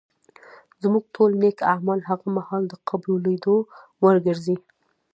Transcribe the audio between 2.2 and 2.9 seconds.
مهال د